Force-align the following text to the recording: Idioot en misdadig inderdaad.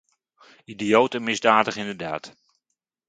Idioot 0.65 1.13
en 1.15 1.23
misdadig 1.23 1.75
inderdaad. 1.77 2.35